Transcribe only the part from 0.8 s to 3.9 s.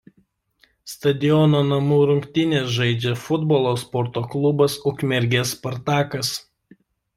Stadione namų rungtynes žaidžia futbolo